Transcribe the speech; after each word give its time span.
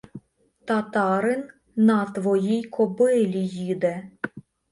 Татарин 0.65 1.43
на 1.75 2.05
твоїй 2.05 2.63
кобилі 2.63 3.47
їде. 3.47 4.09